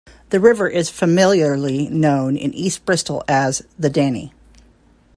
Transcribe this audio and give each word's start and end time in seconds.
The 0.31 0.39
river 0.39 0.67
is 0.67 0.89
familiarly 0.89 1.87
known 1.87 2.35
in 2.35 2.51
east 2.55 2.85
Bristol 2.85 3.23
as 3.27 3.61
the 3.77 3.87
"Danny". 3.87 4.33